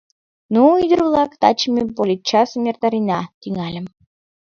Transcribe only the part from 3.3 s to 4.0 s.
тӱҥальым.